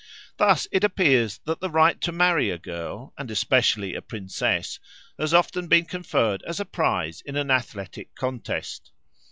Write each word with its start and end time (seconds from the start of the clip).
Thus 0.37 0.67
it 0.71 0.83
appears 0.83 1.39
that 1.45 1.59
the 1.59 1.69
right 1.69 2.01
to 2.01 2.11
marry 2.11 2.49
a 2.49 2.57
girl, 2.57 3.13
and 3.19 3.29
especially 3.29 3.93
a 3.93 4.01
princess, 4.01 4.79
has 5.19 5.31
often 5.31 5.67
been 5.67 5.85
conferred 5.85 6.41
as 6.47 6.59
a 6.59 6.65
prize 6.65 7.21
in 7.23 7.35
an 7.35 7.51
athletic 7.51 8.15
contest. 8.15 8.89